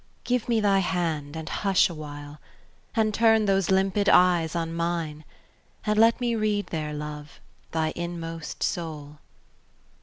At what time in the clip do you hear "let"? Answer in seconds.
5.99-6.19